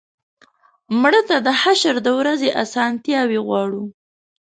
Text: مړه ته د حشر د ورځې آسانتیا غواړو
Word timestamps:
مړه 1.01 1.21
ته 1.29 1.37
د 1.45 1.47
حشر 1.61 1.95
د 2.03 2.07
ورځې 2.19 2.49
آسانتیا 2.63 3.21
غواړو 3.47 3.83